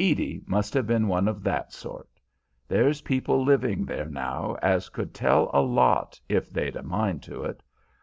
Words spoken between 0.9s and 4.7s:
one of that sort. There's people living there now